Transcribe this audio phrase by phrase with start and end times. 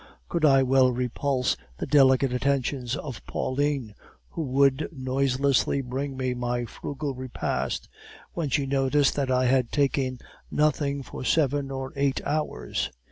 [0.29, 3.93] Could I well repulse the delicate attentions of Pauline,
[4.29, 7.87] who would noiselessly bring me my frugal repast,
[8.33, 10.17] when she noticed that I had taken
[10.49, 12.89] nothing for seven or eight hours?